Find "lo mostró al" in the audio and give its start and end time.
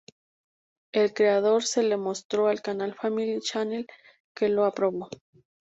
1.83-2.63